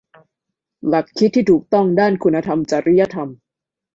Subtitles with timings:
[0.87, 3.29] หลักคิดที่ถูกต้องด้านคุณธรรมจริยธรรม